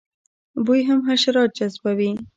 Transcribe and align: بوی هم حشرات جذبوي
بوی 0.65 0.81
هم 0.89 0.99
حشرات 1.09 1.49
جذبوي 1.57 2.11